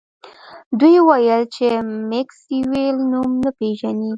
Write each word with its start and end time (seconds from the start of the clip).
دوی 0.79 0.95
وویل 1.01 1.43
چې 1.55 1.65
میکسویل 2.09 2.97
نوم 3.11 3.31
نه 3.43 3.49
پیژني 3.59 4.09